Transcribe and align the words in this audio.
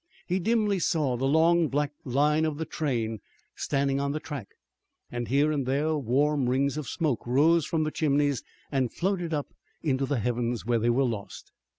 He 0.25 0.39
dimly 0.39 0.79
saw 0.79 1.15
the 1.15 1.27
long 1.27 1.67
black 1.67 1.91
line 2.05 2.43
of 2.43 2.57
the 2.57 2.65
train 2.65 3.19
standing 3.53 3.99
on 3.99 4.13
the 4.13 4.19
track, 4.19 4.47
and 5.11 5.27
here 5.27 5.51
and 5.51 5.67
there 5.67 5.95
warm 5.95 6.49
rings 6.49 6.75
of 6.75 6.87
smoke 6.89 7.23
rose 7.27 7.67
from 7.67 7.83
the 7.83 7.91
chimneys 7.91 8.41
and 8.71 8.91
floated 8.91 9.31
up 9.31 9.49
into 9.83 10.07
the 10.07 10.17
heavens, 10.17 10.65
where 10.65 10.79
they 10.79 10.89
were 10.89 11.03
lost. 11.03 11.51